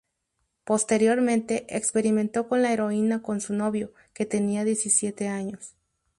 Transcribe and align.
Posteriormente, 0.63 1.67
experimentó 1.77 2.47
con 2.49 2.63
la 2.63 2.73
heroína 2.73 3.21
con 3.21 3.39
su 3.39 3.53
novio, 3.53 3.93
que 4.15 4.25
tenía 4.25 4.63
diecisiete 4.65 5.27
años. 5.27 5.75